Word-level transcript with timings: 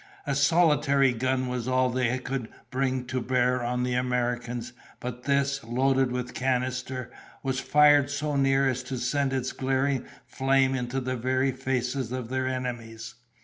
A 0.25 0.33
solitary 0.33 1.13
gun 1.13 1.47
was 1.47 1.67
all 1.67 1.91
they 1.91 2.17
could 2.17 2.49
bring 2.71 3.05
to 3.05 3.21
bear 3.21 3.61
on 3.63 3.83
the 3.83 3.93
Americans; 3.93 4.73
but 4.99 5.25
this, 5.25 5.63
loaded 5.63 6.11
with 6.11 6.33
canister, 6.33 7.11
was 7.43 7.59
fired 7.59 8.09
so 8.09 8.35
near 8.35 8.67
as 8.67 8.81
to 8.81 8.97
send 8.97 9.31
its 9.31 9.51
glaring 9.51 10.03
flame 10.25 10.73
into 10.73 10.99
the 11.01 11.15
very 11.15 11.51
faces 11.51 12.11
of 12.11 12.29
their 12.29 12.47
enemies. 12.47 13.13